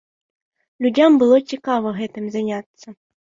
Людзям 0.85 1.11
было 1.23 1.35
цікава 1.57 1.93
гэтым 1.99 2.25
заняцца. 2.39 2.87